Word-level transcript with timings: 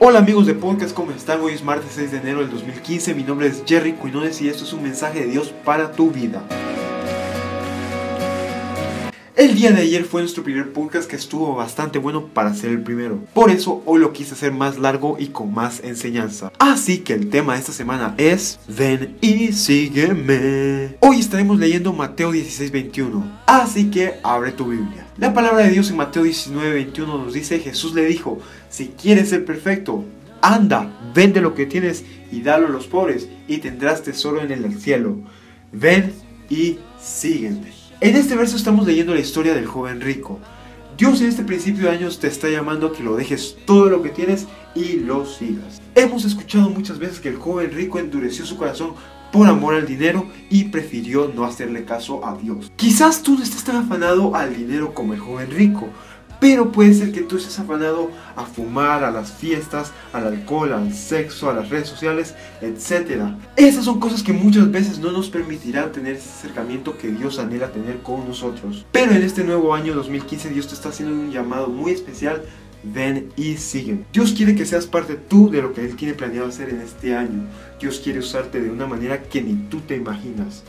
Hola 0.00 0.20
amigos 0.20 0.46
de 0.46 0.54
podcast, 0.54 0.94
¿cómo 0.94 1.10
están? 1.10 1.40
Hoy 1.40 1.54
es 1.54 1.64
martes 1.64 1.90
6 1.96 2.12
de 2.12 2.18
enero 2.18 2.38
del 2.38 2.50
2015, 2.50 3.16
mi 3.16 3.24
nombre 3.24 3.48
es 3.48 3.64
Jerry 3.66 3.94
Quinones 3.94 4.40
y 4.40 4.48
esto 4.48 4.62
es 4.62 4.72
un 4.72 4.84
mensaje 4.84 5.22
de 5.22 5.26
Dios 5.26 5.52
para 5.64 5.90
tu 5.90 6.12
vida. 6.12 6.40
El 9.38 9.54
día 9.54 9.70
de 9.70 9.82
ayer 9.82 10.02
fue 10.02 10.20
nuestro 10.20 10.42
primer 10.42 10.72
podcast 10.72 11.08
que 11.08 11.14
estuvo 11.14 11.54
bastante 11.54 12.00
bueno 12.00 12.26
para 12.26 12.52
ser 12.54 12.70
el 12.70 12.82
primero. 12.82 13.20
Por 13.34 13.52
eso 13.52 13.84
hoy 13.86 14.00
lo 14.00 14.12
quise 14.12 14.34
hacer 14.34 14.50
más 14.50 14.80
largo 14.80 15.16
y 15.16 15.28
con 15.28 15.54
más 15.54 15.78
enseñanza. 15.84 16.50
Así 16.58 16.98
que 16.98 17.12
el 17.12 17.30
tema 17.30 17.52
de 17.52 17.60
esta 17.60 17.70
semana 17.70 18.16
es 18.18 18.58
Ven 18.66 19.16
y 19.20 19.52
sígueme. 19.52 20.96
Hoy 20.98 21.20
estaremos 21.20 21.56
leyendo 21.60 21.92
Mateo 21.92 22.32
16:21. 22.32 23.22
Así 23.46 23.92
que 23.92 24.14
abre 24.24 24.50
tu 24.50 24.64
Biblia. 24.64 25.06
La 25.18 25.32
palabra 25.32 25.62
de 25.62 25.70
Dios 25.70 25.88
en 25.90 25.98
Mateo 25.98 26.24
19:21 26.24 27.06
nos 27.06 27.32
dice, 27.32 27.60
Jesús 27.60 27.94
le 27.94 28.06
dijo, 28.06 28.40
si 28.70 28.88
quieres 28.88 29.28
ser 29.28 29.44
perfecto, 29.44 30.04
anda, 30.42 30.98
vende 31.14 31.40
lo 31.40 31.54
que 31.54 31.66
tienes 31.66 32.04
y 32.32 32.40
dalo 32.40 32.66
a 32.66 32.70
los 32.70 32.88
pobres 32.88 33.28
y 33.46 33.58
tendrás 33.58 34.02
tesoro 34.02 34.42
en 34.42 34.50
el 34.50 34.80
cielo. 34.80 35.16
Ven 35.70 36.12
y 36.50 36.78
sígueme. 37.00 37.77
En 38.00 38.14
este 38.14 38.36
verso 38.36 38.56
estamos 38.56 38.86
leyendo 38.86 39.12
la 39.12 39.18
historia 39.18 39.54
del 39.54 39.66
joven 39.66 40.00
rico. 40.00 40.38
Dios 40.96 41.20
en 41.20 41.30
este 41.30 41.42
principio 41.42 41.84
de 41.84 41.96
años 41.96 42.20
te 42.20 42.28
está 42.28 42.48
llamando 42.48 42.86
a 42.86 42.92
que 42.92 43.02
lo 43.02 43.16
dejes 43.16 43.56
todo 43.66 43.90
lo 43.90 44.02
que 44.02 44.10
tienes 44.10 44.46
y 44.76 45.00
lo 45.00 45.26
sigas. 45.26 45.82
Hemos 45.96 46.24
escuchado 46.24 46.70
muchas 46.70 47.00
veces 47.00 47.18
que 47.18 47.28
el 47.28 47.38
joven 47.38 47.72
rico 47.72 47.98
endureció 47.98 48.46
su 48.46 48.56
corazón 48.56 48.94
por 49.32 49.48
amor 49.48 49.74
al 49.74 49.84
dinero 49.84 50.26
y 50.48 50.66
prefirió 50.66 51.32
no 51.34 51.44
hacerle 51.44 51.84
caso 51.84 52.24
a 52.24 52.36
Dios. 52.36 52.70
Quizás 52.76 53.24
tú 53.24 53.36
no 53.36 53.42
estés 53.42 53.64
tan 53.64 53.74
afanado 53.74 54.36
al 54.36 54.56
dinero 54.56 54.94
como 54.94 55.12
el 55.12 55.18
joven 55.18 55.50
rico, 55.50 55.88
pero 56.40 56.72
puede 56.72 56.94
ser 56.94 57.12
que 57.12 57.22
tú 57.22 57.36
estés 57.36 57.58
afanado 57.58 58.10
a 58.36 58.44
fumar, 58.44 59.04
a 59.04 59.10
las 59.10 59.32
fiestas, 59.32 59.92
al 60.12 60.26
alcohol, 60.26 60.72
al 60.72 60.94
sexo, 60.94 61.50
a 61.50 61.54
las 61.54 61.68
redes 61.68 61.88
sociales, 61.88 62.34
etc. 62.60 63.22
Esas 63.56 63.84
son 63.84 64.00
cosas 64.00 64.22
que 64.22 64.32
muchas 64.32 64.70
veces 64.70 64.98
no 64.98 65.12
nos 65.12 65.30
permitirán 65.30 65.92
tener 65.92 66.16
ese 66.16 66.28
acercamiento 66.28 66.96
que 66.96 67.08
Dios 67.08 67.38
anhela 67.38 67.72
tener 67.72 67.98
con 67.98 68.26
nosotros. 68.26 68.86
Pero 68.92 69.12
en 69.12 69.22
este 69.22 69.44
nuevo 69.44 69.74
año 69.74 69.94
2015 69.94 70.50
Dios 70.50 70.68
te 70.68 70.74
está 70.74 70.90
haciendo 70.90 71.14
un 71.14 71.30
llamado 71.30 71.68
muy 71.68 71.92
especial 71.92 72.42
ven 72.82 73.32
y 73.36 73.56
siguen. 73.56 74.06
Dios 74.12 74.32
quiere 74.32 74.54
que 74.54 74.66
seas 74.66 74.86
parte 74.86 75.14
tú 75.14 75.50
de 75.50 75.62
lo 75.62 75.72
que 75.72 75.84
Él 75.84 75.96
tiene 75.96 76.14
planeado 76.14 76.48
hacer 76.48 76.70
en 76.70 76.80
este 76.80 77.14
año. 77.14 77.46
Dios 77.80 78.00
quiere 78.02 78.20
usarte 78.20 78.60
de 78.60 78.70
una 78.70 78.86
manera 78.86 79.22
que 79.22 79.42
ni 79.42 79.54
tú 79.68 79.80
te 79.80 79.96
imaginas. 79.96 80.64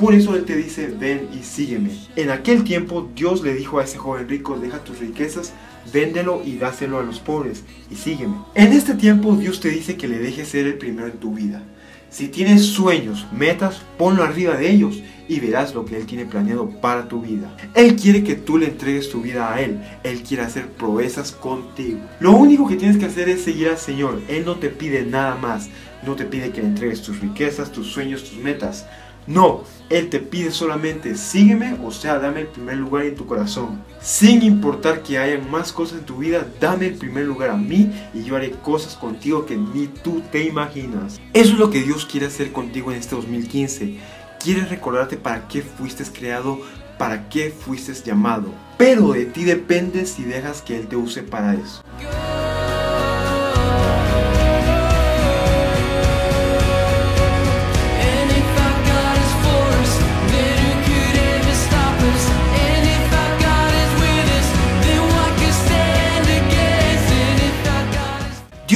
Por 0.00 0.14
eso 0.14 0.34
Él 0.34 0.46
te 0.46 0.56
dice, 0.56 0.86
ven 0.86 1.28
y 1.38 1.44
sígueme. 1.44 1.90
En 2.16 2.30
aquel 2.30 2.64
tiempo 2.64 3.10
Dios 3.14 3.42
le 3.42 3.52
dijo 3.52 3.78
a 3.78 3.84
ese 3.84 3.98
joven 3.98 4.30
rico, 4.30 4.58
deja 4.58 4.82
tus 4.82 4.98
riquezas, 4.98 5.52
véndelo 5.92 6.40
y 6.42 6.56
dáselo 6.56 6.98
a 6.98 7.02
los 7.02 7.18
pobres 7.18 7.64
y 7.90 7.96
sígueme. 7.96 8.36
En 8.54 8.72
este 8.72 8.94
tiempo 8.94 9.36
Dios 9.36 9.60
te 9.60 9.68
dice 9.68 9.98
que 9.98 10.08
le 10.08 10.18
dejes 10.18 10.48
ser 10.48 10.66
el 10.66 10.78
primero 10.78 11.08
en 11.08 11.18
tu 11.18 11.34
vida. 11.34 11.62
Si 12.08 12.28
tienes 12.28 12.64
sueños, 12.64 13.26
metas, 13.30 13.82
ponlo 13.98 14.24
arriba 14.24 14.56
de 14.56 14.70
ellos 14.70 15.02
y 15.28 15.38
verás 15.38 15.74
lo 15.74 15.84
que 15.84 15.98
Él 15.98 16.06
tiene 16.06 16.24
planeado 16.24 16.70
para 16.80 17.06
tu 17.06 17.20
vida. 17.20 17.54
Él 17.74 17.94
quiere 17.94 18.24
que 18.24 18.36
tú 18.36 18.56
le 18.56 18.68
entregues 18.68 19.10
tu 19.10 19.20
vida 19.20 19.52
a 19.52 19.60
Él. 19.60 19.82
Él 20.02 20.22
quiere 20.22 20.44
hacer 20.44 20.66
proezas 20.68 21.30
contigo. 21.30 22.00
Lo 22.20 22.32
único 22.32 22.66
que 22.66 22.76
tienes 22.76 22.96
que 22.96 23.04
hacer 23.04 23.28
es 23.28 23.42
seguir 23.42 23.68
al 23.68 23.78
Señor. 23.78 24.22
Él 24.28 24.46
no 24.46 24.56
te 24.56 24.70
pide 24.70 25.04
nada 25.04 25.36
más. 25.36 25.68
No 26.06 26.16
te 26.16 26.24
pide 26.24 26.50
que 26.50 26.62
le 26.62 26.68
entregues 26.68 27.02
tus 27.02 27.20
riquezas, 27.20 27.70
tus 27.70 27.88
sueños, 27.88 28.24
tus 28.24 28.38
metas. 28.38 28.86
No, 29.26 29.64
Él 29.88 30.08
te 30.08 30.18
pide 30.18 30.50
solamente 30.50 31.14
sígueme, 31.16 31.76
o 31.84 31.90
sea, 31.90 32.18
dame 32.18 32.42
el 32.42 32.46
primer 32.46 32.76
lugar 32.76 33.04
en 33.04 33.14
tu 33.14 33.26
corazón. 33.26 33.82
Sin 34.00 34.42
importar 34.42 35.02
que 35.02 35.18
haya 35.18 35.38
más 35.38 35.72
cosas 35.72 35.98
en 35.98 36.06
tu 36.06 36.18
vida, 36.18 36.46
dame 36.60 36.86
el 36.86 36.94
primer 36.94 37.26
lugar 37.26 37.50
a 37.50 37.56
mí 37.56 37.90
y 38.14 38.24
yo 38.24 38.36
haré 38.36 38.50
cosas 38.50 38.96
contigo 38.96 39.46
que 39.46 39.56
ni 39.56 39.86
tú 39.86 40.22
te 40.32 40.44
imaginas. 40.44 41.20
Eso 41.32 41.52
es 41.52 41.58
lo 41.58 41.70
que 41.70 41.82
Dios 41.82 42.06
quiere 42.06 42.26
hacer 42.26 42.52
contigo 42.52 42.90
en 42.90 42.98
este 42.98 43.14
2015. 43.14 43.98
Quiere 44.42 44.64
recordarte 44.64 45.16
para 45.16 45.46
qué 45.48 45.60
fuiste 45.60 46.04
creado, 46.04 46.60
para 46.98 47.28
qué 47.28 47.50
fuiste 47.50 47.92
llamado. 47.94 48.54
Pero 48.78 49.12
de 49.12 49.26
ti 49.26 49.44
depende 49.44 50.06
si 50.06 50.24
dejas 50.24 50.62
que 50.62 50.78
Él 50.78 50.88
te 50.88 50.96
use 50.96 51.22
para 51.22 51.54
eso. 51.54 51.82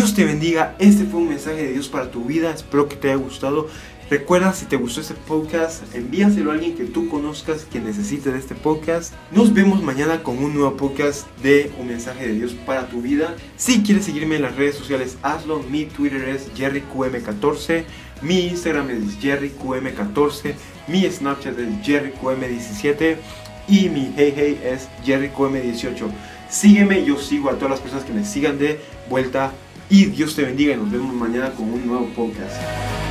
Te 0.03 0.25
bendiga. 0.25 0.75
Este 0.81 1.05
fue 1.05 1.21
un 1.21 1.28
mensaje 1.28 1.62
de 1.62 1.72
Dios 1.72 1.88
para 1.88 2.10
tu 2.10 2.25
vida. 2.25 2.50
Espero 2.50 2.88
que 2.88 2.97
te 2.97 3.12
haya 3.12 3.16
gustado. 3.16 3.69
Recuerda, 4.10 4.53
si 4.53 4.66
te 4.66 4.77
gustó 4.77 5.00
este 5.00 5.15
podcast, 5.15 5.82
envíaselo 5.94 6.50
a 6.50 6.55
alguien 6.55 6.75
que 6.77 6.84
tú 6.84 7.09
conozcas 7.09 7.65
que 7.65 7.78
necesite 7.78 8.32
de 8.32 8.41
este 8.41 8.56
podcast. 8.56 9.15
Nos 9.31 9.55
vemos 9.55 9.82
mañana 9.82 10.25
con 10.25 10.38
un 10.38 10.53
nuevo 10.53 10.77
podcast 10.77 11.28
de 11.43 11.71
un 11.78 11.87
mensaje 11.87 12.27
de 12.27 12.34
Dios 12.34 12.55
para 12.66 12.88
tu 12.88 13.03
vida. 13.03 13.37
Si 13.56 13.84
quieres 13.84 14.05
seguirme 14.05 14.34
en 14.37 14.43
las 14.43 14.56
redes 14.56 14.75
sociales, 14.75 15.16
hazlo. 15.22 15.62
Mi 15.62 15.84
Twitter 15.84 16.28
es 16.28 16.53
JerryQM14. 16.55 17.84
Mi 18.21 18.49
Instagram 18.49 18.91
es 18.91 19.21
JerryQM14. 19.21 20.55
Mi 20.88 21.09
Snapchat 21.09 21.56
es 21.56 21.69
JerryQM17. 21.87 23.16
Y 23.69 23.88
mi 23.91 24.12
Hey 24.16 24.34
Hey 24.37 24.61
es 24.65 24.88
JerryQM18. 25.06 26.11
Sígueme, 26.50 27.05
yo 27.05 27.16
sigo 27.16 27.49
a 27.49 27.55
todas 27.55 27.71
las 27.71 27.81
personas 27.81 28.05
que 28.05 28.12
me 28.12 28.25
sigan 28.25 28.59
de 28.59 28.81
vuelta 29.09 29.53
y 29.90 30.06
Dios 30.06 30.34
te 30.34 30.42
bendiga 30.42 30.74
y 30.74 30.76
nos 30.76 30.90
vemos 30.90 31.14
mañana 31.14 31.50
con 31.50 31.70
un 31.72 31.86
nuevo 31.86 32.06
podcast. 32.14 33.03